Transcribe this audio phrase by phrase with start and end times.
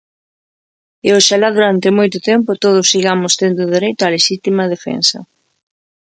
[1.07, 5.19] E oxalá durante moito tempo todos sigamos tendo dereito á lexítima defensa.